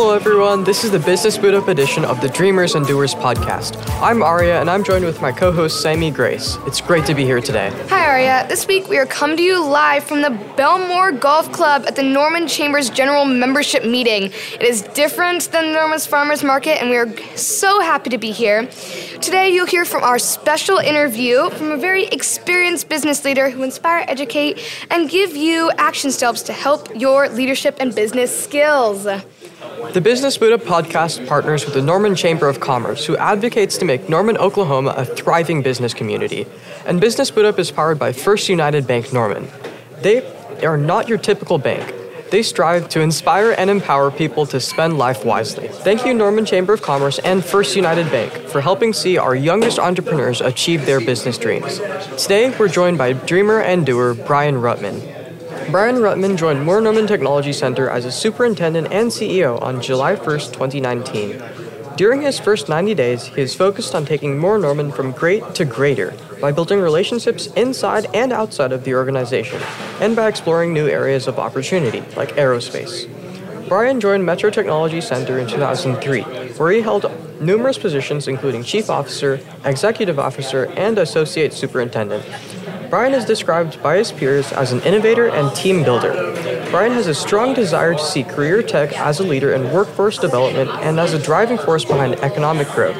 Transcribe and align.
Hello, 0.00 0.14
everyone. 0.14 0.62
This 0.62 0.84
is 0.84 0.92
the 0.92 1.00
Business 1.00 1.36
Boot 1.36 1.54
Up 1.54 1.66
edition 1.66 2.04
of 2.04 2.20
the 2.20 2.28
Dreamers 2.28 2.76
and 2.76 2.86
Doers 2.86 3.16
podcast. 3.16 3.76
I'm 4.00 4.22
Aria, 4.22 4.60
and 4.60 4.70
I'm 4.70 4.84
joined 4.84 5.04
with 5.04 5.20
my 5.20 5.32
co 5.32 5.50
host, 5.50 5.82
Sammy 5.82 6.12
Grace. 6.12 6.56
It's 6.68 6.80
great 6.80 7.04
to 7.06 7.16
be 7.16 7.24
here 7.24 7.40
today. 7.40 7.72
Hi, 7.88 8.06
Arya. 8.06 8.46
This 8.48 8.68
week 8.68 8.86
we 8.86 8.96
are 8.96 9.06
coming 9.06 9.36
to 9.36 9.42
you 9.42 9.60
live 9.60 10.04
from 10.04 10.22
the 10.22 10.28
Belmar 10.56 11.18
Golf 11.18 11.50
Club 11.50 11.82
at 11.88 11.96
the 11.96 12.04
Norman 12.04 12.46
Chambers 12.46 12.90
General 12.90 13.24
Membership 13.24 13.84
Meeting. 13.84 14.26
It 14.52 14.62
is 14.62 14.82
different 14.82 15.50
than 15.50 15.72
Norman's 15.72 16.06
Farmers 16.06 16.44
Market, 16.44 16.80
and 16.80 16.90
we 16.90 16.96
are 16.96 17.12
so 17.36 17.80
happy 17.80 18.10
to 18.10 18.18
be 18.18 18.30
here. 18.30 18.68
Today, 19.20 19.50
you'll 19.50 19.66
hear 19.66 19.84
from 19.84 20.04
our 20.04 20.20
special 20.20 20.78
interview 20.78 21.50
from 21.50 21.72
a 21.72 21.76
very 21.76 22.04
experienced 22.04 22.88
business 22.88 23.24
leader 23.24 23.50
who 23.50 23.64
inspire, 23.64 24.04
educate, 24.06 24.60
and 24.92 25.10
give 25.10 25.34
you 25.34 25.72
action 25.72 26.12
steps 26.12 26.42
to 26.42 26.52
help 26.52 26.88
your 26.94 27.28
leadership 27.28 27.78
and 27.80 27.92
business 27.96 28.44
skills. 28.44 29.04
The 29.58 30.00
Business 30.00 30.38
Boot 30.38 30.52
Up 30.52 30.60
podcast 30.60 31.26
partners 31.26 31.64
with 31.64 31.74
the 31.74 31.82
Norman 31.82 32.14
Chamber 32.14 32.48
of 32.48 32.60
Commerce, 32.60 33.04
who 33.06 33.16
advocates 33.16 33.76
to 33.78 33.84
make 33.84 34.08
Norman, 34.08 34.36
Oklahoma 34.36 34.94
a 34.96 35.04
thriving 35.04 35.62
business 35.62 35.92
community. 35.92 36.46
And 36.86 37.00
Business 37.00 37.32
Boot 37.32 37.44
Up 37.44 37.58
is 37.58 37.72
powered 37.72 37.98
by 37.98 38.12
First 38.12 38.48
United 38.48 38.86
Bank 38.86 39.12
Norman. 39.12 39.48
They 40.00 40.24
are 40.64 40.76
not 40.76 41.08
your 41.08 41.18
typical 41.18 41.58
bank. 41.58 41.92
They 42.30 42.44
strive 42.44 42.88
to 42.90 43.00
inspire 43.00 43.50
and 43.50 43.68
empower 43.68 44.12
people 44.12 44.46
to 44.46 44.60
spend 44.60 44.96
life 44.96 45.24
wisely. 45.24 45.66
Thank 45.66 46.06
you, 46.06 46.14
Norman 46.14 46.44
Chamber 46.46 46.74
of 46.74 46.82
Commerce 46.82 47.18
and 47.20 47.44
First 47.44 47.74
United 47.74 48.12
Bank, 48.12 48.32
for 48.50 48.60
helping 48.60 48.92
see 48.92 49.18
our 49.18 49.34
youngest 49.34 49.80
entrepreneurs 49.80 50.40
achieve 50.40 50.86
their 50.86 51.00
business 51.00 51.36
dreams. 51.36 51.80
Today, 52.16 52.56
we're 52.56 52.68
joined 52.68 52.98
by 52.98 53.12
dreamer 53.12 53.60
and 53.60 53.84
doer 53.84 54.14
Brian 54.14 54.54
Rutman. 54.56 55.17
Brian 55.70 55.96
Rutman 55.96 56.38
joined 56.38 56.64
Moore 56.64 56.80
Norman 56.80 57.06
Technology 57.06 57.52
Center 57.52 57.90
as 57.90 58.06
a 58.06 58.10
superintendent 58.10 58.90
and 58.90 59.10
CEO 59.10 59.60
on 59.60 59.82
July 59.82 60.14
1, 60.14 60.24
2019. 60.24 61.42
During 61.94 62.22
his 62.22 62.40
first 62.40 62.70
90 62.70 62.94
days, 62.94 63.26
he 63.26 63.42
is 63.42 63.54
focused 63.54 63.94
on 63.94 64.06
taking 64.06 64.38
Moore 64.38 64.58
Norman 64.58 64.90
from 64.90 65.12
great 65.12 65.54
to 65.56 65.66
greater 65.66 66.14
by 66.40 66.52
building 66.52 66.80
relationships 66.80 67.48
inside 67.48 68.06
and 68.14 68.32
outside 68.32 68.72
of 68.72 68.84
the 68.84 68.94
organization, 68.94 69.60
and 70.00 70.16
by 70.16 70.26
exploring 70.26 70.72
new 70.72 70.88
areas 70.88 71.26
of 71.26 71.38
opportunity, 71.38 72.00
like 72.16 72.30
aerospace. 72.36 73.06
Brian 73.68 74.00
joined 74.00 74.24
Metro 74.24 74.48
Technology 74.48 75.02
Center 75.02 75.38
in 75.38 75.46
2003, 75.46 76.22
where 76.56 76.72
he 76.72 76.80
held 76.80 77.12
numerous 77.42 77.76
positions 77.76 78.26
including 78.26 78.62
Chief 78.62 78.88
Officer, 78.88 79.38
Executive 79.66 80.18
Officer, 80.18 80.64
and 80.78 80.96
Associate 80.96 81.52
Superintendent. 81.52 82.24
Brian 82.90 83.12
is 83.12 83.26
described 83.26 83.82
by 83.82 83.98
his 83.98 84.12
peers 84.12 84.50
as 84.52 84.72
an 84.72 84.80
innovator 84.80 85.28
and 85.28 85.54
team 85.54 85.84
builder. 85.84 86.12
Brian 86.70 86.92
has 86.92 87.06
a 87.06 87.14
strong 87.14 87.52
desire 87.52 87.92
to 87.92 88.02
see 88.02 88.22
career 88.22 88.62
tech 88.62 88.92
as 88.98 89.20
a 89.20 89.22
leader 89.22 89.52
in 89.52 89.70
workforce 89.72 90.16
development 90.16 90.70
and 90.82 90.98
as 90.98 91.12
a 91.12 91.22
driving 91.22 91.58
force 91.58 91.84
behind 91.84 92.14
economic 92.20 92.66
growth. 92.68 92.96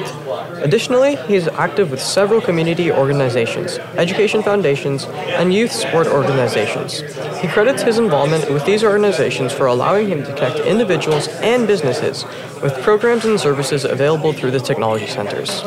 Additionally, 0.63 1.15
he 1.27 1.35
is 1.35 1.47
active 1.49 1.89
with 1.89 2.01
several 2.01 2.39
community 2.39 2.91
organizations, 2.91 3.79
education 3.95 4.43
foundations, 4.43 5.05
and 5.05 5.53
youth 5.53 5.71
sport 5.71 6.05
organizations. 6.05 6.99
He 7.39 7.47
credits 7.47 7.81
his 7.81 7.97
involvement 7.97 8.51
with 8.51 8.65
these 8.65 8.83
organizations 8.83 9.53
for 9.53 9.65
allowing 9.65 10.07
him 10.07 10.23
to 10.23 10.33
connect 10.35 10.59
individuals 10.59 11.27
and 11.41 11.65
businesses 11.65 12.25
with 12.61 12.79
programs 12.83 13.25
and 13.25 13.39
services 13.39 13.85
available 13.85 14.33
through 14.33 14.51
the 14.51 14.59
technology 14.59 15.07
centers. 15.07 15.63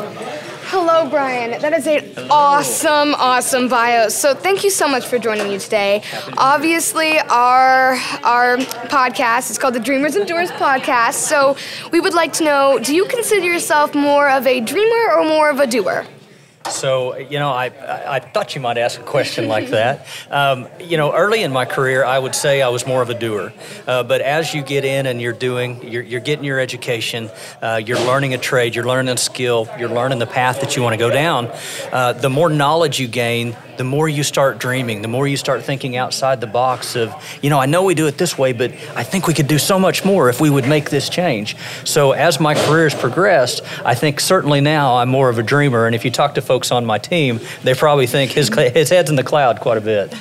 Hello, 0.75 1.07
Brian. 1.07 1.61
That 1.61 1.71
is 1.73 1.85
an 1.85 2.31
awesome, 2.31 3.13
awesome 3.13 3.69
bio. 3.69 4.09
So 4.09 4.33
thank 4.33 4.63
you 4.63 4.71
so 4.71 4.87
much 4.87 5.05
for 5.05 5.19
joining 5.19 5.47
me 5.47 5.59
today. 5.59 6.01
Obviously, 6.35 7.19
our 7.19 7.93
our 8.23 8.57
podcast 8.89 9.51
is 9.51 9.59
called 9.59 9.75
the 9.75 9.79
Dreamers 9.79 10.15
and 10.15 10.27
Doers 10.27 10.49
podcast. 10.49 11.13
So 11.13 11.55
we 11.91 11.99
would 11.99 12.15
like 12.15 12.33
to 12.33 12.43
know: 12.43 12.79
Do 12.79 12.95
you 12.95 13.05
consider 13.05 13.45
yourself 13.45 13.93
more 13.93 14.27
of 14.27 14.47
a 14.47 14.61
dreamer 14.61 15.13
or 15.15 15.23
more 15.23 15.51
of 15.51 15.59
a 15.59 15.67
doer? 15.67 16.07
So, 16.73 17.17
you 17.17 17.39
know, 17.39 17.51
I, 17.51 17.65
I 18.15 18.19
thought 18.19 18.55
you 18.55 18.61
might 18.61 18.77
ask 18.77 18.99
a 18.99 19.03
question 19.03 19.47
like 19.47 19.69
that. 19.69 20.05
Um, 20.29 20.67
you 20.79 20.97
know, 20.97 21.13
early 21.13 21.43
in 21.43 21.51
my 21.51 21.65
career, 21.65 22.03
I 22.03 22.17
would 22.17 22.35
say 22.35 22.61
I 22.61 22.69
was 22.69 22.85
more 22.85 23.01
of 23.01 23.09
a 23.09 23.13
doer. 23.13 23.53
Uh, 23.87 24.03
but 24.03 24.21
as 24.21 24.53
you 24.53 24.61
get 24.63 24.85
in 24.85 25.05
and 25.05 25.21
you're 25.21 25.33
doing, 25.33 25.87
you're, 25.89 26.03
you're 26.03 26.21
getting 26.21 26.45
your 26.45 26.59
education, 26.59 27.29
uh, 27.61 27.81
you're 27.83 27.99
learning 27.99 28.33
a 28.33 28.37
trade, 28.37 28.75
you're 28.75 28.85
learning 28.85 29.13
a 29.13 29.17
skill, 29.17 29.69
you're 29.77 29.89
learning 29.89 30.19
the 30.19 30.25
path 30.27 30.61
that 30.61 30.75
you 30.75 30.81
want 30.81 30.93
to 30.93 30.97
go 30.97 31.09
down, 31.09 31.51
uh, 31.91 32.13
the 32.13 32.29
more 32.29 32.49
knowledge 32.49 32.99
you 32.99 33.07
gain, 33.07 33.55
the 33.77 33.83
more 33.83 34.07
you 34.07 34.23
start 34.23 34.59
dreaming, 34.59 35.01
the 35.01 35.07
more 35.07 35.27
you 35.27 35.37
start 35.37 35.63
thinking 35.63 35.97
outside 35.97 36.41
the 36.41 36.47
box 36.47 36.95
of, 36.95 37.13
you 37.41 37.49
know, 37.49 37.59
I 37.59 37.65
know 37.65 37.83
we 37.83 37.95
do 37.95 38.07
it 38.07 38.17
this 38.17 38.37
way, 38.37 38.53
but 38.53 38.71
I 38.95 39.03
think 39.03 39.27
we 39.27 39.33
could 39.33 39.47
do 39.47 39.57
so 39.57 39.79
much 39.79 40.05
more 40.05 40.29
if 40.29 40.39
we 40.39 40.49
would 40.49 40.67
make 40.67 40.89
this 40.89 41.09
change. 41.09 41.55
So 41.83 42.11
as 42.11 42.39
my 42.39 42.53
career 42.53 42.89
has 42.89 42.99
progressed, 42.99 43.61
I 43.83 43.95
think 43.95 44.19
certainly 44.19 44.61
now 44.61 44.97
I'm 44.97 45.09
more 45.09 45.29
of 45.29 45.39
a 45.39 45.43
dreamer. 45.43 45.85
And 45.85 45.95
if 45.95 46.05
you 46.05 46.11
talk 46.11 46.35
to 46.35 46.41
folks 46.41 46.62
on 46.71 46.85
my 46.85 46.97
team, 46.97 47.39
they 47.63 47.73
probably 47.73 48.07
think 48.07 48.31
his, 48.31 48.49
his 48.49 48.89
head's 48.89 49.09
in 49.09 49.15
the 49.15 49.23
cloud 49.23 49.59
quite 49.59 49.77
a 49.77 49.81
bit. 49.81 50.13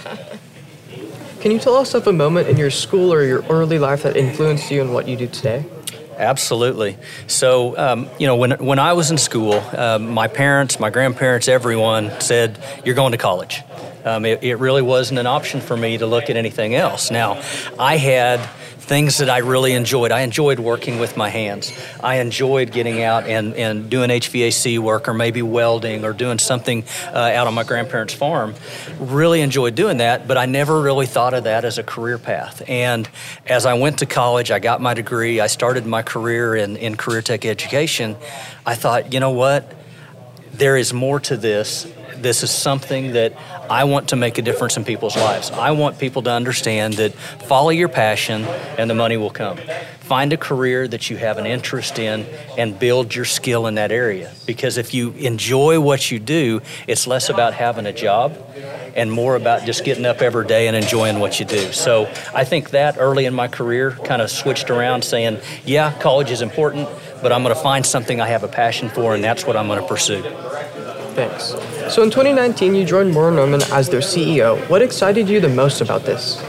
Can 1.41 1.51
you 1.51 1.59
tell 1.59 1.75
us 1.75 1.95
of 1.95 2.07
a 2.07 2.13
moment 2.13 2.49
in 2.49 2.57
your 2.57 2.71
school 2.71 3.13
or 3.13 3.25
your 3.25 3.43
early 3.51 3.79
life 3.79 4.05
that 4.05 4.17
influenced 4.17 4.71
you 4.71 4.81
in 4.81 4.93
what 4.93 5.09
you 5.09 5.17
do 5.17 5.27
today? 5.27 5.65
Absolutely. 6.17 6.97
So, 7.27 7.77
um, 7.77 8.09
you 8.19 8.29
know, 8.29 8.37
when, 8.37 8.53
when 8.65 8.79
I 8.79 8.93
was 8.93 9.11
in 9.11 9.19
school, 9.19 9.55
um, 9.77 10.11
my 10.11 10.29
parents, 10.29 10.79
my 10.79 10.91
grandparents, 10.91 11.49
everyone 11.49 12.13
said, 12.21 12.63
You're 12.85 12.95
going 12.95 13.13
to 13.13 13.19
college. 13.19 13.61
Um, 14.05 14.25
it, 14.25 14.43
it 14.43 14.57
really 14.57 14.83
wasn't 14.83 15.19
an 15.19 15.27
option 15.27 15.61
for 15.61 15.77
me 15.77 15.99
to 15.99 16.07
look 16.07 16.31
at 16.31 16.37
anything 16.37 16.75
else. 16.75 17.11
Now, 17.11 17.43
I 17.79 17.97
had 17.97 18.41
things 18.93 19.17
that 19.17 19.31
I 19.31 19.39
really 19.39 19.73
enjoyed. 19.73 20.13
I 20.13 20.21
enjoyed 20.21 20.59
working 20.59 20.99
with 20.99 21.17
my 21.17 21.31
hands. 21.31 21.73
I 22.01 22.17
enjoyed 22.17 22.73
getting 22.73 23.03
out 23.03 23.25
and, 23.25 23.55
and 23.55 23.89
doing 23.89 24.11
HVAC 24.11 24.79
work 24.81 25.09
or 25.09 25.15
maybe 25.15 25.41
welding 25.41 26.05
or 26.05 26.13
doing 26.13 26.39
something 26.39 26.85
uh, 27.07 27.17
out 27.17 27.47
on 27.47 27.55
my 27.55 27.65
grandparents' 27.65 28.13
farm. 28.13 28.55
Really 28.99 29.41
enjoyed 29.41 29.77
doing 29.77 29.97
that, 29.97 30.29
but 30.29 30.37
I 30.37 30.45
never 30.45 30.79
really 30.79 31.07
thought 31.07 31.33
of 31.33 31.45
that 31.45 31.65
as 31.65 31.79
a 31.79 31.83
career 31.83 32.19
path. 32.19 32.61
And 32.69 33.09
as 33.47 33.65
I 33.65 33.73
went 33.73 34.01
to 34.01 34.05
college, 34.05 34.51
I 34.51 34.59
got 34.59 34.83
my 34.83 34.93
degree, 34.93 35.41
I 35.41 35.47
started 35.47 35.87
my 35.87 36.03
career 36.03 36.55
in, 36.55 36.77
in 36.77 36.99
career 36.99 37.23
tech 37.23 37.47
education. 37.47 38.15
I 38.67 38.75
thought, 38.75 39.15
you 39.15 39.21
know 39.21 39.31
what? 39.31 39.73
There 40.53 40.77
is 40.77 40.93
more 40.93 41.19
to 41.21 41.39
this 41.39 41.91
this 42.23 42.43
is 42.43 42.51
something 42.51 43.13
that 43.13 43.35
I 43.69 43.85
want 43.85 44.09
to 44.11 44.17
make 44.17 44.39
a 44.39 44.43
difference 44.43 44.77
in 44.77 44.85
people's 44.85 45.17
lives. 45.17 45.51
I 45.51 45.73
want 45.73 45.99
people 45.99 46.23
to 46.23 46.31
understand 46.31 46.95
that 46.95 47.13
follow 47.15 47.71
your 47.71 47.89
passion 47.89 48.45
and 48.79 48.89
the 48.89 48.95
money 48.95 49.17
will 49.17 49.31
come. 49.31 49.59
Find 50.01 50.33
a 50.33 50.37
career 50.37 50.87
that 50.89 51.11
you 51.11 51.17
have 51.17 51.39
an 51.39 51.47
interest 51.47 51.99
in 51.99 52.27
and 52.59 52.79
build 52.79 53.15
your 53.15 53.25
skill 53.25 53.67
in 53.67 53.77
that 53.77 53.93
area. 53.93 54.33
Because 54.47 54.77
if 54.77 54.95
you 54.95 55.13
enjoy 55.13 55.81
what 55.81 56.11
you 56.11 56.19
do, 56.19 56.61
it's 56.87 57.07
less 57.07 57.29
about 57.29 57.55
having 57.55 57.87
a 57.87 57.93
job 57.93 58.37
and 58.95 59.11
more 59.11 59.37
about 59.37 59.65
just 59.65 59.85
getting 59.85 60.05
up 60.05 60.21
every 60.21 60.47
day 60.47 60.67
and 60.67 60.77
enjoying 60.77 61.19
what 61.19 61.41
you 61.41 61.47
do. 61.47 61.73
So 61.73 62.13
I 62.35 62.45
think 62.45 62.71
that 62.71 62.97
early 62.99 63.25
in 63.25 63.35
my 63.35 63.49
career 63.49 63.93
kind 64.05 64.21
of 64.21 64.31
switched 64.31 64.71
around 64.71 65.03
saying, 65.03 65.41
yeah, 65.65 65.99
college 66.01 66.31
is 66.31 66.43
important, 66.43 66.89
but 67.23 67.33
I'm 67.33 67.43
going 67.43 67.55
to 67.55 67.61
find 67.63 67.87
something 67.87 68.21
I 68.21 68.27
have 68.27 68.45
a 68.45 68.49
passion 68.49 68.89
for, 68.91 69.15
and 69.15 69.25
that's 69.25 69.47
what 69.47 69.57
I'm 69.57 69.67
going 69.67 69.81
to 69.81 69.87
pursue. 69.87 70.23
Thanks. 71.15 71.55
So 71.95 72.03
in 72.03 72.11
2019, 72.11 72.75
you 72.75 72.85
joined 72.85 73.13
Moore 73.13 73.31
Norman 73.31 73.63
as 73.71 73.89
their 73.89 74.01
CEO. 74.01 74.59
What 74.71 74.81
excited 74.81 75.29
you 75.29 75.41
the 75.41 75.49
most 75.49 75.81
about 75.81 76.05
this? 76.05 76.41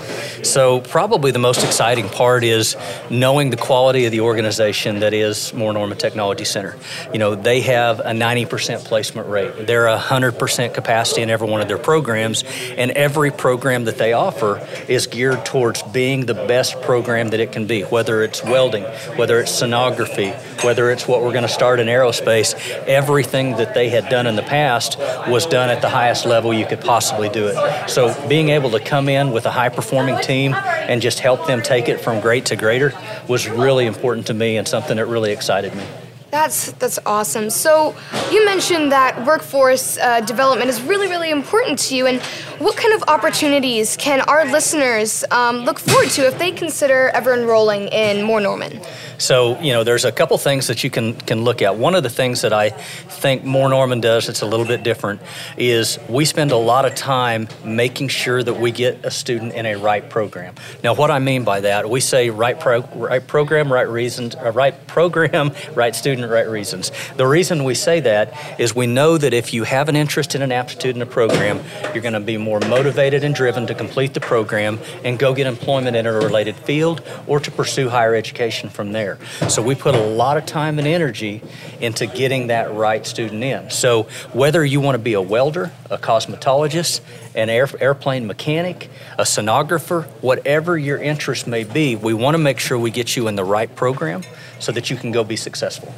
So, 0.44 0.82
probably 0.82 1.32
the 1.32 1.40
most 1.40 1.64
exciting 1.64 2.10
part 2.10 2.44
is 2.44 2.76
knowing 3.10 3.50
the 3.50 3.56
quality 3.56 4.06
of 4.06 4.12
the 4.12 4.20
organization 4.20 5.00
that 5.00 5.14
is 5.14 5.54
Moore 5.54 5.72
Norman 5.72 5.98
Technology 5.98 6.44
Center. 6.44 6.76
You 7.14 7.20
know, 7.20 7.34
they 7.34 7.62
have 7.62 8.02
a 8.02 8.12
90% 8.12 8.84
placement 8.84 9.30
rate, 9.30 9.68
they're 9.68 9.86
100% 9.86 10.74
capacity 10.74 11.22
in 11.22 11.30
every 11.30 11.48
one 11.48 11.62
of 11.62 11.70
their 11.70 11.78
programs, 11.78 12.44
and 12.78 12.92
every 12.92 13.32
program 13.32 13.86
that 13.86 13.98
they 13.98 14.12
offer 14.12 14.68
is 14.90 15.08
geared 15.08 15.46
towards 15.46 15.82
being 15.82 16.26
the 16.26 16.34
best 16.34 16.82
program 16.82 17.30
that 17.30 17.40
it 17.40 17.54
can 17.54 17.66
be, 17.66 17.84
whether 17.84 18.22
it's 18.22 18.44
welding, 18.44 18.84
whether 19.16 19.40
it's 19.40 19.52
sonography, 19.52 20.34
whether 20.66 20.92
it's 20.92 21.08
what 21.08 21.22
we're 21.22 21.32
going 21.32 21.44
to 21.44 21.48
start 21.48 21.80
in 21.80 21.88
aerospace. 21.88 22.54
Everything 22.86 23.56
that 23.56 23.74
they 23.74 23.88
had 23.88 24.10
done 24.10 24.28
in 24.28 24.36
the 24.36 24.44
past 24.44 25.00
was 25.30 25.46
done 25.46 25.70
at 25.70 25.82
the 25.82 25.90
highest 25.90 26.26
level 26.26 26.54
you 26.54 26.66
could 26.66 26.82
possibly 26.82 27.30
do 27.30 27.48
it. 27.48 27.90
So, 27.90 28.14
being 28.28 28.50
able 28.50 28.72
to 28.72 28.80
come 28.82 29.08
in 29.08 29.32
with 29.32 29.46
a 29.46 29.52
high 29.52 29.70
performing 29.70 30.20
team 30.20 30.33
team 30.34 30.54
and 30.54 31.02
just 31.02 31.20
help 31.20 31.48
them 31.48 31.62
take 31.62 31.88
it 31.90 32.00
from 32.02 32.20
great 32.20 32.46
to 32.46 32.56
greater 32.56 32.94
was 33.28 33.48
really 33.48 33.86
important 33.86 34.28
to 34.28 34.34
me 34.34 34.58
and 34.58 34.68
something 34.68 34.98
that 34.98 35.06
really 35.06 35.32
excited 35.32 35.74
me. 35.76 35.84
That's 36.32 36.72
that's 36.82 36.98
awesome. 37.06 37.52
So 37.52 37.96
you 38.32 38.44
mentioned 38.44 38.92
that 38.92 39.24
workforce 39.24 40.00
uh, 40.00 40.22
development 40.22 40.68
is 40.68 40.82
really 40.82 41.08
really 41.08 41.30
important 41.30 41.78
to 41.86 41.96
you, 41.96 42.08
and 42.08 42.20
what 42.58 42.76
kind 42.76 42.92
of 42.96 43.04
opportunities 43.08 43.96
can 43.98 44.22
our 44.22 44.44
listeners 44.46 45.24
um, 45.30 45.58
look 45.58 45.78
forward 45.78 46.10
to 46.18 46.26
if 46.26 46.40
they 46.40 46.52
consider 46.52 47.10
ever 47.14 47.36
enrolling 47.36 47.84
in 47.90 48.24
Moore 48.24 48.42
Norman? 48.42 48.82
So, 49.18 49.60
you 49.62 49.74
know, 49.74 49.84
there's 49.84 50.06
a 50.06 50.12
couple 50.12 50.38
things 50.38 50.68
that 50.68 50.84
you 50.84 50.90
can, 50.90 51.14
can 51.14 51.44
look 51.44 51.62
at. 51.62 51.76
One 51.76 51.96
of 51.96 52.04
the 52.04 52.10
things 52.10 52.42
that 52.42 52.54
I 52.54 52.70
think 52.70 53.44
Moore 53.44 53.70
Norman 53.70 54.02
does 54.02 54.28
that's 54.28 54.42
a 54.42 54.46
little 54.46 54.66
bit 54.66 54.84
different 54.84 55.22
is 55.58 56.00
we 56.10 56.26
spend 56.26 56.52
a 56.52 56.58
lot 56.58 56.86
of 56.86 56.96
time 56.96 57.48
making 57.64 58.08
sure 58.08 58.42
that 58.42 58.56
we 58.56 58.72
get 58.72 59.06
a 59.06 59.12
student 59.12 59.54
in 59.54 59.66
a 59.66 59.76
right 59.76 60.10
program. 60.10 60.56
Now, 60.84 60.96
what 60.96 61.12
I 61.12 61.20
mean 61.20 61.44
by 61.44 61.62
that, 61.62 61.90
we 61.90 62.00
say 62.00 62.30
right, 62.30 62.60
pro, 62.60 62.82
right 62.96 63.26
program, 63.26 63.72
right 63.72 63.88
reasons, 63.88 64.36
uh, 64.36 64.52
right 64.52 64.88
program, 64.88 65.52
right 65.76 65.96
student, 65.96 66.30
right 66.32 66.48
reasons. 66.48 66.92
The 67.16 67.28
reason 67.28 67.64
we 67.64 67.76
say 67.76 68.00
that 68.02 68.60
is 68.60 68.76
we 68.76 68.88
know 68.88 69.18
that 69.18 69.34
if 69.34 69.54
you 69.54 69.64
have 69.64 69.90
an 69.90 69.96
interest 69.96 70.36
in 70.36 70.42
an 70.42 70.52
aptitude 70.52 70.96
in 70.96 71.02
a 71.02 71.06
program, 71.06 71.60
you're 71.94 72.04
going 72.04 72.14
to 72.14 72.20
be 72.20 72.38
more 72.38 72.60
motivated 72.62 73.24
and 73.24 73.36
driven 73.36 73.68
to 73.68 73.76
complete 73.76 74.14
the 74.14 74.20
program 74.20 74.80
and 75.04 75.20
go 75.20 75.34
get 75.34 75.48
employment 75.48 75.96
in 75.96 76.06
a 76.06 76.12
related 76.12 76.56
field 76.56 77.02
or 77.28 77.40
to 77.40 77.52
pursue 77.52 77.90
higher 77.90 78.16
education 78.16 78.70
from 78.70 78.92
there 78.92 79.03
there. 79.04 79.18
So 79.50 79.62
we 79.62 79.76
put 79.76 79.96
a 79.96 80.02
lot 80.02 80.38
of 80.38 80.46
time 80.46 80.80
and 80.80 80.88
energy 80.88 81.42
into 81.80 82.06
getting 82.06 82.48
that 82.48 82.74
right 82.74 83.06
student 83.06 83.44
in. 83.44 83.70
So 83.70 84.04
whether 84.32 84.64
you 84.64 84.80
want 84.80 84.96
to 84.96 85.00
be 85.00 85.14
a 85.14 85.22
welder, 85.22 85.72
a 85.90 85.98
cosmetologist, 85.98 87.02
an 87.36 87.50
air, 87.50 87.68
airplane 87.80 88.28
mechanic, 88.28 88.90
a 89.18 89.24
sonographer, 89.24 90.06
whatever 90.22 90.78
your 90.78 90.98
interest 90.98 91.48
may 91.48 91.64
be, 91.64 91.96
we 91.96 92.14
want 92.14 92.36
to 92.36 92.40
make 92.40 92.60
sure 92.60 92.80
we 92.80 92.92
get 92.92 93.16
you 93.16 93.28
in 93.28 93.36
the 93.36 93.44
right 93.44 93.74
program 93.76 94.24
so 94.60 94.72
that 94.72 94.90
you 94.90 94.96
can 94.96 95.12
go 95.12 95.24
be 95.24 95.36
successful. 95.36 95.94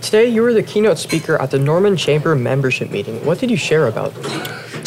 Today, 0.00 0.28
you 0.28 0.42
were 0.42 0.54
the 0.54 0.62
keynote 0.62 0.98
speaker 0.98 1.40
at 1.40 1.50
the 1.50 1.58
Norman 1.58 1.96
Chamber 1.96 2.34
membership 2.34 2.90
meeting. 2.90 3.24
What 3.26 3.40
did 3.40 3.50
you 3.50 3.56
share 3.56 3.88
about? 3.88 4.12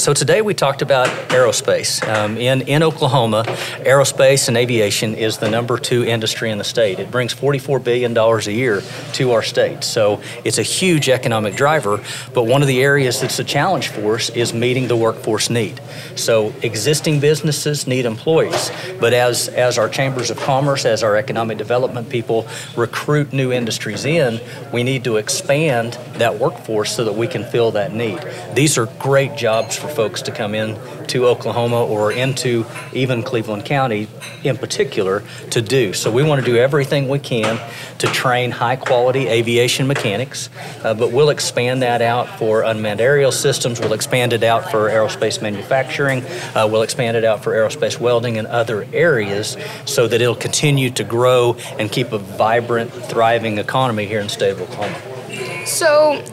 So 0.01 0.15
today 0.15 0.42
we 0.42 0.56
talked 0.56 0.81
about 0.81 1.09
aerospace. 1.30 2.01
Um, 2.07 2.36
in, 2.36 2.62
in 2.62 2.81
Oklahoma, 2.81 3.44
aerospace 3.86 4.48
and 4.48 4.57
aviation 4.57 5.13
is 5.13 5.38
the 5.38 5.48
number 5.48 5.77
two 5.77 6.03
industry 6.03 6.50
in 6.50 6.57
the 6.57 6.63
state. 6.63 6.98
It 6.98 7.12
brings 7.12 7.36
$44 7.36 7.83
billion 7.83 8.18
a 8.18 8.39
year 8.50 8.81
to 9.13 9.31
our 9.33 9.44
state. 9.44 9.83
So 9.83 10.19
it's 10.44 10.57
a 10.57 10.63
huge 10.63 11.07
economic 11.07 11.56
driver, 11.56 12.03
but 12.33 12.48
one 12.48 12.63
of 12.63 12.68
the 12.68 12.81
areas 12.81 13.21
that's 13.21 13.38
a 13.38 13.44
challenge 13.44 13.89
for 13.89 14.15
us 14.15 14.31
is 14.31 14.56
meeting 14.56 14.88
the 14.88 14.95
workforce 14.95 15.51
need. 15.51 15.80
So 16.15 16.51
existing 16.63 17.19
businesses 17.19 17.86
need 17.86 18.07
employees, 18.07 18.71
but 19.00 19.13
as, 19.13 19.50
as 19.50 19.77
our 19.77 19.88
chambers 19.88 20.31
of 20.31 20.38
commerce, 20.38 20.83
as 20.83 21.04
our 21.04 21.15
economic 21.15 21.59
development 21.59 22.09
people 22.09 22.47
recruit 22.75 23.33
new 23.33 23.51
industries 23.51 24.06
in, 24.06 24.42
we 24.74 24.81
need 24.81 25.04
to 25.04 25.18
expand 25.18 25.94
that 26.15 26.39
workforce 26.39 26.95
so 26.95 27.04
that 27.04 27.13
we 27.13 27.27
can 27.27 27.44
fill 27.44 27.69
that 27.74 27.94
need. 27.94 28.19
These 28.56 28.80
are 28.80 28.88
great 28.97 29.36
jobs 29.36 29.75
for 29.75 29.90
folks 29.91 30.21
to 30.23 30.31
come 30.31 30.55
in 30.55 30.79
to 31.07 31.27
Oklahoma 31.27 31.85
or 31.85 32.11
into 32.11 32.65
even 32.93 33.23
Cleveland 33.23 33.65
County 33.65 34.07
in 34.43 34.57
particular 34.57 35.23
to 35.51 35.61
do. 35.61 35.93
So 35.93 36.11
we 36.11 36.23
want 36.23 36.43
to 36.43 36.51
do 36.51 36.57
everything 36.57 37.07
we 37.07 37.19
can 37.19 37.59
to 37.99 38.07
train 38.07 38.51
high 38.51 38.75
quality 38.75 39.27
aviation 39.27 39.88
mechanics, 39.88 40.49
uh, 40.83 40.93
but 40.93 41.11
we'll 41.11 41.29
expand 41.29 41.81
that 41.81 42.01
out 42.01 42.39
for 42.39 42.63
unmanned 42.63 43.01
aerial 43.01 43.31
systems, 43.31 43.79
we'll 43.79 43.93
expand 43.93 44.33
it 44.33 44.43
out 44.43 44.71
for 44.71 44.89
aerospace 44.89 45.41
manufacturing, 45.41 46.23
uh, 46.55 46.67
we'll 46.69 46.81
expand 46.81 47.17
it 47.17 47.23
out 47.23 47.44
for 47.44 47.51
aerospace 47.51 47.99
welding 47.99 48.37
and 48.37 48.47
other 48.47 48.87
areas 48.94 49.57
so 49.85 50.07
that 50.07 50.21
it'll 50.21 50.35
continue 50.35 50.89
to 50.89 51.03
grow 51.03 51.55
and 51.77 51.91
keep 51.91 52.11
a 52.11 52.17
vibrant, 52.17 52.91
thriving 52.91 53.57
economy 53.57 54.05
here 54.05 54.19
in 54.19 54.27
the 54.27 54.33
state 54.33 54.51
of 54.51 54.61
Oklahoma. 54.61 55.65
So, 55.65 56.23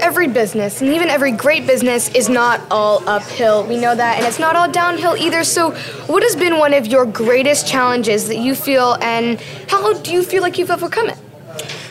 every 0.00 0.28
business 0.28 0.80
and 0.80 0.92
even 0.92 1.08
every 1.08 1.32
great 1.32 1.66
business 1.66 2.08
is 2.14 2.28
not 2.28 2.60
all 2.70 3.06
uphill. 3.08 3.66
We 3.66 3.76
know 3.76 3.94
that, 3.94 4.18
and 4.18 4.26
it's 4.26 4.38
not 4.38 4.56
all 4.56 4.70
downhill 4.70 5.16
either. 5.16 5.44
So, 5.44 5.72
what 6.06 6.22
has 6.22 6.36
been 6.36 6.58
one 6.58 6.74
of 6.74 6.86
your 6.86 7.06
greatest 7.06 7.66
challenges 7.66 8.28
that 8.28 8.38
you 8.38 8.54
feel, 8.54 8.96
and 9.00 9.40
how 9.68 9.92
do 9.94 10.12
you 10.12 10.22
feel 10.22 10.42
like 10.42 10.58
you've 10.58 10.70
overcome 10.70 11.08
it? 11.08 11.18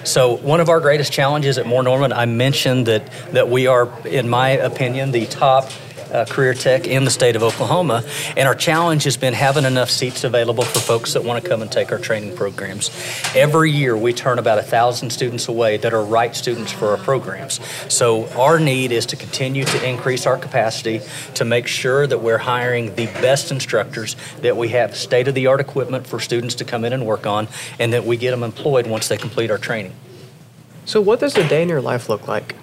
So 0.03 0.37
one 0.37 0.59
of 0.59 0.69
our 0.69 0.79
greatest 0.79 1.11
challenges 1.11 1.57
at 1.57 1.65
Moore 1.65 1.81
Norman, 1.81 2.13
I 2.13 2.25
mentioned 2.27 2.85
that 2.85 3.09
that 3.31 3.49
we 3.49 3.65
are, 3.65 3.89
in 4.05 4.29
my 4.29 4.49
opinion, 4.49 5.11
the 5.11 5.25
top 5.25 5.71
uh, 6.15 6.25
career 6.25 6.53
tech 6.53 6.87
in 6.87 7.03
the 7.03 7.11
state 7.11 7.35
of 7.35 7.43
Oklahoma. 7.43 8.03
And 8.37 8.47
our 8.47 8.55
challenge 8.55 9.03
has 9.03 9.17
been 9.17 9.33
having 9.33 9.65
enough 9.65 9.89
seats 9.89 10.23
available 10.23 10.63
for 10.63 10.79
folks 10.79 11.13
that 11.13 11.23
want 11.23 11.43
to 11.43 11.49
come 11.49 11.61
and 11.61 11.71
take 11.71 11.91
our 11.91 11.99
training 11.99 12.35
programs. 12.35 12.89
Every 13.35 13.71
year 13.71 13.97
we 13.97 14.13
turn 14.13 14.39
about 14.39 14.57
a 14.57 14.63
thousand 14.63 15.09
students 15.09 15.47
away 15.47 15.77
that 15.77 15.93
are 15.93 16.03
right 16.03 16.33
students 16.35 16.71
for 16.71 16.89
our 16.91 16.97
programs. 16.97 17.59
So 17.93 18.27
our 18.39 18.59
need 18.59 18.91
is 18.91 19.05
to 19.07 19.15
continue 19.17 19.65
to 19.65 19.87
increase 19.87 20.25
our 20.25 20.37
capacity 20.37 21.01
to 21.33 21.43
make 21.43 21.67
sure 21.67 22.07
that 22.07 22.21
we're 22.21 22.37
hiring 22.37 22.95
the 22.95 23.07
best 23.07 23.51
instructors, 23.51 24.15
that 24.41 24.55
we 24.55 24.69
have 24.69 24.95
state 24.95 25.27
of 25.27 25.35
the 25.35 25.47
art 25.47 25.59
equipment 25.59 26.07
for 26.07 26.19
students 26.19 26.55
to 26.55 26.65
come 26.65 26.85
in 26.85 26.93
and 26.93 27.05
work 27.05 27.27
on, 27.27 27.47
and 27.77 27.91
that 27.91 28.05
we 28.05 28.15
get 28.15 28.31
them 28.31 28.43
employed 28.43 28.87
once 28.87 29.09
they 29.09 29.17
complete 29.17 29.51
our 29.51 29.57
training. 29.57 29.93
So, 30.85 31.01
what 31.01 31.19
does 31.19 31.35
a 31.35 31.47
day 31.47 31.63
in 31.63 31.69
your 31.69 31.81
life 31.81 32.09
look 32.09 32.27
like? 32.27 32.55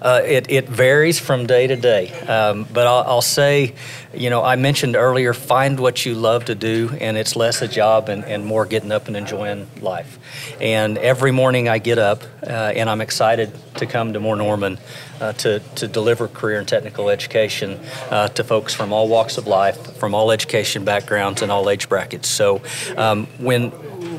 Uh, 0.00 0.22
it, 0.24 0.50
it 0.50 0.68
varies 0.68 1.18
from 1.18 1.46
day 1.46 1.66
to 1.66 1.76
day. 1.76 2.10
Um, 2.22 2.66
but 2.72 2.86
I'll, 2.86 3.04
I'll, 3.04 3.22
say, 3.22 3.74
you 4.14 4.30
know, 4.30 4.42
I 4.42 4.56
mentioned 4.56 4.96
earlier, 4.96 5.34
find 5.34 5.78
what 5.78 6.06
you 6.06 6.14
love 6.14 6.46
to 6.46 6.54
do, 6.54 6.90
and 7.00 7.16
it's 7.16 7.36
less 7.36 7.62
a 7.62 7.68
job 7.68 8.08
and, 8.08 8.24
and 8.24 8.44
more 8.44 8.64
getting 8.66 8.92
up 8.92 9.08
and 9.08 9.16
enjoying 9.16 9.66
life. 9.80 10.18
And 10.60 10.98
every 10.98 11.32
morning 11.32 11.68
I 11.68 11.78
get 11.78 11.98
up, 11.98 12.22
uh, 12.42 12.50
and 12.50 12.88
I'm 12.88 13.00
excited 13.00 13.52
to 13.76 13.86
come 13.86 14.12
to 14.12 14.20
Moore 14.20 14.36
Norman 14.36 14.78
uh, 15.20 15.32
to, 15.34 15.60
to 15.76 15.88
deliver 15.88 16.28
career 16.28 16.58
and 16.58 16.68
technical 16.68 17.10
education 17.10 17.80
uh, 18.10 18.28
to 18.28 18.44
folks 18.44 18.74
from 18.74 18.92
all 18.92 19.08
walks 19.08 19.38
of 19.38 19.46
life, 19.46 19.96
from 19.96 20.14
all 20.14 20.30
education 20.30 20.84
backgrounds, 20.84 21.42
and 21.42 21.50
all 21.50 21.68
age 21.70 21.88
brackets. 21.88 22.28
So 22.28 22.62
um, 22.96 23.26
when 23.38 23.70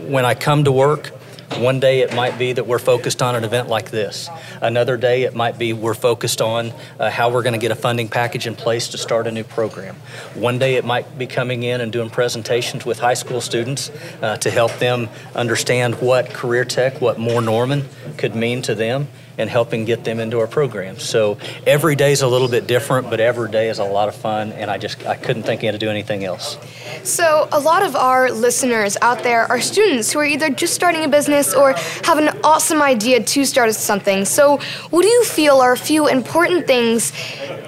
when 0.09 0.25
I 0.25 0.33
come 0.33 0.63
to 0.63 0.71
work, 0.71 1.11
one 1.57 1.79
day 1.79 2.01
it 2.01 2.13
might 2.15 2.37
be 2.37 2.53
that 2.53 2.65
we're 2.65 2.79
focused 2.79 3.21
on 3.21 3.35
an 3.35 3.43
event 3.43 3.69
like 3.69 3.91
this. 3.91 4.29
Another 4.61 4.97
day 4.97 5.23
it 5.23 5.35
might 5.35 5.57
be 5.57 5.73
we're 5.73 5.93
focused 5.93 6.41
on 6.41 6.71
uh, 6.99 7.09
how 7.09 7.29
we're 7.31 7.43
going 7.43 7.53
to 7.53 7.59
get 7.59 7.71
a 7.71 7.75
funding 7.75 8.07
package 8.07 8.47
in 8.47 8.55
place 8.55 8.89
to 8.89 8.97
start 8.97 9.27
a 9.27 9.31
new 9.31 9.43
program. 9.43 9.95
One 10.35 10.59
day 10.59 10.75
it 10.75 10.85
might 10.85 11.17
be 11.17 11.27
coming 11.27 11.63
in 11.63 11.81
and 11.81 11.91
doing 11.91 12.09
presentations 12.09 12.85
with 12.85 12.99
high 12.99 13.13
school 13.13 13.41
students 13.41 13.91
uh, 14.21 14.37
to 14.37 14.49
help 14.49 14.73
them 14.79 15.09
understand 15.35 15.95
what 15.95 16.29
career 16.29 16.65
tech, 16.65 17.01
what 17.01 17.19
Moore 17.19 17.41
Norman 17.41 17.85
could 18.17 18.35
mean 18.35 18.61
to 18.63 18.75
them 18.75 19.07
and 19.39 19.49
helping 19.49 19.85
get 19.85 20.03
them 20.03 20.19
into 20.19 20.39
our 20.39 20.47
program. 20.47 20.99
So 20.99 21.37
every 21.65 21.95
day 21.95 22.11
is 22.11 22.21
a 22.21 22.27
little 22.27 22.49
bit 22.49 22.67
different, 22.67 23.09
but 23.09 23.19
every 23.19 23.49
day 23.49 23.69
is 23.69 23.79
a 23.79 23.83
lot 23.83 24.09
of 24.09 24.15
fun, 24.15 24.51
and 24.51 24.69
I 24.69 24.77
just 24.77 25.03
I 25.07 25.15
couldn't 25.15 25.43
think 25.43 25.63
of 25.63 25.71
to 25.71 25.79
do 25.79 25.89
anything 25.89 26.23
else. 26.25 26.57
So 27.03 27.47
a 27.51 27.59
lot 27.59 27.81
of 27.81 27.95
our 27.95 28.29
listeners 28.29 28.97
out 29.01 29.23
there 29.23 29.45
are 29.45 29.61
students 29.61 30.11
who 30.11 30.19
are 30.19 30.25
either 30.25 30.49
just 30.49 30.73
starting 30.73 31.03
a 31.05 31.07
business 31.07 31.53
or 31.53 31.73
have 32.03 32.17
an 32.17 32.29
awesome 32.43 32.81
idea 32.81 33.23
to 33.23 33.45
start 33.45 33.73
something. 33.73 34.25
So 34.25 34.57
what 34.89 35.01
do 35.03 35.07
you 35.07 35.23
feel 35.23 35.61
are 35.61 35.73
a 35.73 35.77
few 35.77 36.07
important 36.07 36.67
things 36.67 37.13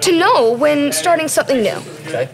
to 0.02 0.12
know 0.12 0.52
when 0.52 0.92
starting 0.92 1.28
something 1.28 1.62
new? 1.62 1.80
Okay. 2.12 2.28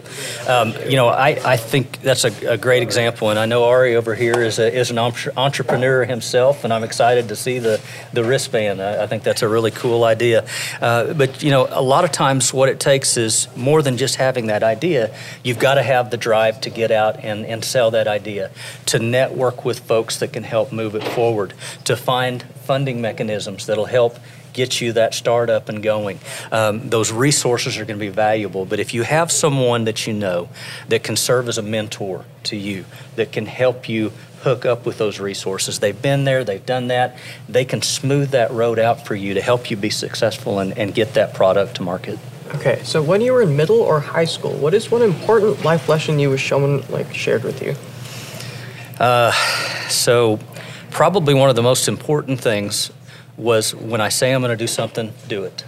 Um, 0.45 0.73
you 0.89 0.97
know, 0.97 1.07
I, 1.07 1.39
I 1.45 1.55
think 1.55 2.01
that's 2.01 2.25
a, 2.25 2.51
a, 2.51 2.57
great 2.57 2.83
example, 2.83 3.29
and 3.29 3.39
I 3.39 3.45
know 3.45 3.63
Ari 3.63 3.95
over 3.95 4.13
here 4.13 4.41
is, 4.41 4.59
a, 4.59 4.73
is 4.73 4.91
an 4.91 4.97
entrepreneur 4.97 6.03
himself, 6.03 6.65
and 6.65 6.73
I'm 6.73 6.83
excited 6.83 7.29
to 7.29 7.35
see 7.37 7.59
the, 7.59 7.79
the 8.11 8.25
wristband. 8.25 8.81
I, 8.81 9.03
I 9.03 9.07
think 9.07 9.23
that's 9.23 9.41
a 9.41 9.47
really 9.47 9.71
cool 9.71 10.03
idea. 10.03 10.45
Uh, 10.81 11.13
but, 11.13 11.41
you 11.41 11.49
know, 11.49 11.65
a 11.71 11.81
lot 11.81 12.03
of 12.03 12.11
times 12.11 12.53
what 12.53 12.67
it 12.67 12.81
takes 12.81 13.15
is 13.15 13.47
more 13.55 13.81
than 13.81 13.95
just 13.95 14.17
having 14.17 14.47
that 14.47 14.63
idea. 14.63 15.15
You've 15.45 15.59
got 15.59 15.75
to 15.75 15.83
have 15.83 16.11
the 16.11 16.17
drive 16.17 16.59
to 16.61 16.69
get 16.69 16.91
out 16.91 17.23
and, 17.23 17.45
and 17.45 17.63
sell 17.63 17.89
that 17.91 18.07
idea, 18.07 18.51
to 18.87 18.99
network 18.99 19.63
with 19.63 19.79
folks 19.79 20.19
that 20.19 20.33
can 20.33 20.43
help 20.43 20.73
move 20.73 20.93
it 20.93 21.03
forward, 21.05 21.53
to 21.85 21.95
find 21.95 22.43
funding 22.43 22.99
mechanisms 22.99 23.65
that'll 23.65 23.85
help 23.85 24.19
get 24.53 24.81
you 24.81 24.93
that 24.93 25.13
start 25.13 25.49
up 25.49 25.69
and 25.69 25.81
going. 25.81 26.19
Um, 26.51 26.89
those 26.89 27.11
resources 27.11 27.77
are 27.77 27.85
going 27.85 27.99
to 27.99 28.05
be 28.05 28.09
valuable, 28.09 28.65
but 28.65 28.79
if 28.79 28.93
you 28.93 29.03
have 29.03 29.31
someone 29.31 29.85
that 29.85 30.07
you 30.07 30.13
know 30.13 30.49
that 30.87 31.03
can 31.03 31.15
serve 31.15 31.47
as 31.47 31.57
a 31.57 31.61
mentor 31.61 32.25
to 32.43 32.55
you, 32.55 32.85
that 33.15 33.31
can 33.31 33.45
help 33.45 33.89
you 33.89 34.11
hook 34.41 34.65
up 34.65 34.85
with 34.85 34.97
those 34.97 35.19
resources, 35.19 35.79
they've 35.79 36.01
been 36.01 36.23
there, 36.23 36.43
they've 36.43 36.65
done 36.65 36.87
that, 36.87 37.17
they 37.47 37.65
can 37.65 37.81
smooth 37.81 38.29
that 38.31 38.51
road 38.51 38.79
out 38.79 39.05
for 39.05 39.15
you 39.15 39.33
to 39.33 39.41
help 39.41 39.69
you 39.69 39.77
be 39.77 39.89
successful 39.89 40.59
and, 40.59 40.77
and 40.77 40.95
get 40.95 41.13
that 41.13 41.33
product 41.33 41.75
to 41.75 41.81
market. 41.81 42.17
Okay, 42.55 42.81
so 42.83 43.01
when 43.03 43.21
you 43.21 43.33
were 43.33 43.43
in 43.43 43.55
middle 43.55 43.79
or 43.79 43.99
high 43.99 44.25
school, 44.25 44.53
what 44.53 44.73
is 44.73 44.89
one 44.89 45.03
important 45.03 45.63
life 45.63 45.87
lesson 45.87 46.17
you 46.17 46.29
was 46.29 46.39
shown, 46.39 46.81
like 46.89 47.13
shared 47.13 47.43
with 47.43 47.61
you? 47.61 47.75
Uh, 48.99 49.31
so, 49.87 50.39
probably 50.89 51.33
one 51.33 51.49
of 51.49 51.55
the 51.55 51.61
most 51.61 51.87
important 51.87 52.39
things 52.39 52.91
was 53.39 53.73
when 53.73 54.01
I 54.01 54.09
say 54.09 54.33
I'm 54.33 54.41
going 54.41 54.51
to 54.51 54.57
do 54.57 54.67
something, 54.67 55.13
do 55.27 55.43
it. 55.43 55.63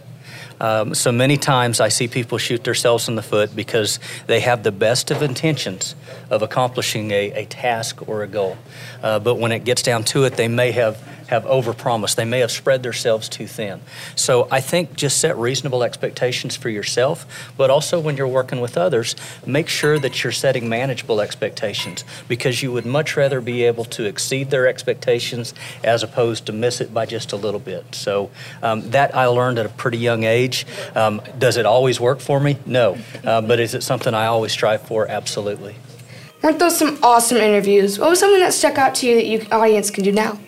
Um, 0.61 0.93
so 0.93 1.11
many 1.11 1.37
times 1.37 1.81
I 1.81 1.89
see 1.89 2.07
people 2.07 2.37
shoot 2.37 2.63
themselves 2.63 3.09
in 3.09 3.15
the 3.15 3.23
foot 3.23 3.55
because 3.55 3.99
they 4.27 4.41
have 4.41 4.61
the 4.61 4.71
best 4.71 5.09
of 5.09 5.23
intentions 5.23 5.95
of 6.29 6.43
accomplishing 6.43 7.09
a, 7.09 7.31
a 7.31 7.45
task 7.45 8.07
or 8.07 8.21
a 8.21 8.27
goal. 8.27 8.57
Uh, 9.01 9.17
but 9.17 9.35
when 9.35 9.51
it 9.51 9.63
gets 9.63 9.81
down 9.81 10.03
to 10.03 10.23
it, 10.25 10.37
they 10.37 10.47
may 10.47 10.71
have 10.71 11.03
have 11.31 11.45
overpromised. 11.45 12.15
They 12.15 12.25
may 12.25 12.39
have 12.39 12.51
spread 12.51 12.83
themselves 12.83 13.29
too 13.29 13.47
thin. 13.47 13.79
So 14.15 14.49
I 14.51 14.59
think 14.59 14.97
just 14.97 15.17
set 15.17 15.37
reasonable 15.37 15.81
expectations 15.81 16.57
for 16.57 16.67
yourself, 16.67 17.25
but 17.55 17.69
also 17.69 18.01
when 18.01 18.17
you're 18.17 18.27
working 18.27 18.59
with 18.59 18.77
others, 18.77 19.15
make 19.45 19.69
sure 19.69 19.97
that 19.97 20.23
you're 20.23 20.33
setting 20.33 20.67
manageable 20.67 21.21
expectations 21.21 22.03
because 22.27 22.61
you 22.61 22.73
would 22.73 22.85
much 22.85 23.15
rather 23.15 23.39
be 23.39 23.63
able 23.63 23.85
to 23.85 24.03
exceed 24.03 24.49
their 24.49 24.67
expectations 24.67 25.53
as 25.85 26.03
opposed 26.03 26.45
to 26.47 26.51
miss 26.51 26.81
it 26.81 26.93
by 26.93 27.05
just 27.05 27.31
a 27.31 27.37
little 27.37 27.61
bit. 27.61 27.95
So 27.95 28.29
um, 28.61 28.89
that 28.91 29.15
I 29.15 29.27
learned 29.27 29.57
at 29.57 29.65
a 29.65 29.69
pretty 29.69 29.99
young 29.99 30.25
age. 30.51 30.65
Um, 30.95 31.21
does 31.37 31.57
it 31.57 31.65
always 31.65 31.99
work 31.99 32.19
for 32.19 32.39
me? 32.39 32.57
No. 32.65 32.97
Uh, 33.23 33.41
but 33.41 33.59
is 33.59 33.73
it 33.73 33.83
something 33.83 34.13
I 34.13 34.25
always 34.25 34.51
strive 34.51 34.81
for? 34.81 35.07
Absolutely. 35.07 35.75
Weren't 36.41 36.59
those 36.59 36.77
some 36.77 36.99
awesome 37.03 37.37
interviews? 37.37 37.99
What 37.99 38.09
was 38.09 38.19
something 38.19 38.39
that 38.39 38.53
stuck 38.53 38.77
out 38.77 38.95
to 38.95 39.07
you 39.07 39.15
that 39.15 39.25
you 39.25 39.45
audience 39.51 39.89
can 39.91 40.03
do 40.03 40.11
now? 40.11 40.39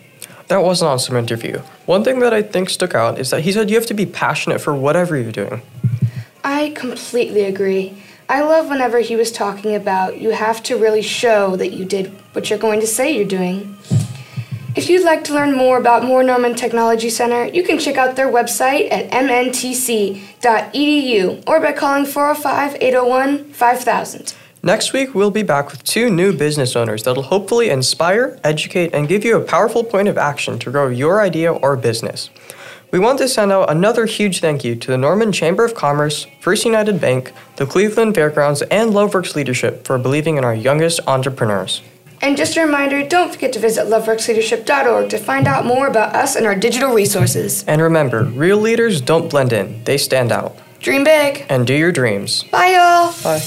That 0.48 0.58
was 0.58 0.82
an 0.82 0.88
awesome 0.88 1.16
interview. 1.16 1.58
One 1.86 2.04
thing 2.04 2.18
that 2.20 2.34
I 2.34 2.42
think 2.42 2.68
stuck 2.68 2.94
out 2.94 3.18
is 3.18 3.30
that 3.30 3.42
he 3.42 3.52
said 3.52 3.70
you 3.70 3.76
have 3.76 3.86
to 3.86 3.94
be 3.94 4.06
passionate 4.06 4.60
for 4.60 4.74
whatever 4.74 5.16
you're 5.16 5.32
doing. 5.32 5.62
I 6.42 6.70
completely 6.76 7.44
agree. 7.44 7.96
I 8.28 8.42
love 8.42 8.68
whenever 8.68 9.00
he 9.00 9.16
was 9.16 9.30
talking 9.30 9.74
about 9.74 10.18
you 10.18 10.30
have 10.30 10.62
to 10.64 10.76
really 10.76 11.02
show 11.02 11.56
that 11.56 11.72
you 11.72 11.84
did 11.84 12.08
what 12.32 12.50
you're 12.50 12.58
going 12.58 12.80
to 12.80 12.86
say 12.86 13.16
you're 13.16 13.26
doing. 13.26 13.76
If 14.76 14.88
you'd 14.90 15.04
like 15.04 15.22
to 15.24 15.34
learn 15.34 15.56
more 15.56 15.78
about 15.78 16.02
Moore 16.02 16.24
Norman 16.24 16.56
Technology 16.56 17.08
Center, 17.08 17.44
you 17.44 17.62
can 17.62 17.78
check 17.78 17.96
out 17.96 18.16
their 18.16 18.26
website 18.26 18.90
at 18.90 19.08
mntc.edu 19.12 20.24
or 21.46 21.60
by 21.60 21.70
calling 21.70 22.04
405 22.04 22.82
801 22.82 23.44
5000. 23.52 24.34
Next 24.64 24.92
week, 24.92 25.14
we'll 25.14 25.30
be 25.30 25.44
back 25.44 25.70
with 25.70 25.84
two 25.84 26.10
new 26.10 26.32
business 26.36 26.74
owners 26.74 27.04
that'll 27.04 27.22
hopefully 27.22 27.70
inspire, 27.70 28.40
educate, 28.42 28.92
and 28.92 29.06
give 29.06 29.24
you 29.24 29.36
a 29.36 29.44
powerful 29.44 29.84
point 29.84 30.08
of 30.08 30.18
action 30.18 30.58
to 30.58 30.72
grow 30.72 30.88
your 30.88 31.20
idea 31.20 31.52
or 31.52 31.76
business. 31.76 32.30
We 32.90 32.98
want 32.98 33.18
to 33.18 33.28
send 33.28 33.52
out 33.52 33.70
another 33.70 34.06
huge 34.06 34.40
thank 34.40 34.64
you 34.64 34.74
to 34.74 34.90
the 34.90 34.98
Norman 34.98 35.30
Chamber 35.30 35.64
of 35.64 35.76
Commerce, 35.76 36.26
First 36.40 36.64
United 36.64 37.00
Bank, 37.00 37.32
the 37.56 37.66
Cleveland 37.66 38.16
Fairgrounds, 38.16 38.62
and 38.62 38.90
Loveworks 38.90 39.36
Leadership 39.36 39.84
for 39.84 39.98
believing 39.98 40.36
in 40.36 40.44
our 40.44 40.54
youngest 40.54 40.98
entrepreneurs. 41.06 41.80
And 42.24 42.38
just 42.38 42.56
a 42.56 42.64
reminder 42.64 43.06
don't 43.06 43.30
forget 43.30 43.52
to 43.52 43.58
visit 43.58 43.86
loveworksleadership.org 43.86 45.10
to 45.10 45.18
find 45.18 45.46
out 45.46 45.66
more 45.66 45.88
about 45.88 46.16
us 46.16 46.36
and 46.36 46.46
our 46.46 46.54
digital 46.54 46.94
resources. 46.94 47.64
And 47.64 47.82
remember, 47.82 48.24
real 48.24 48.56
leaders 48.56 49.02
don't 49.02 49.28
blend 49.28 49.52
in, 49.52 49.84
they 49.84 49.98
stand 49.98 50.32
out. 50.32 50.56
Dream 50.80 51.04
big. 51.04 51.44
And 51.50 51.66
do 51.66 51.74
your 51.74 51.92
dreams. 51.92 52.44
Bye, 52.44 52.68
y'all. 52.76 53.12
Bye. 53.22 53.40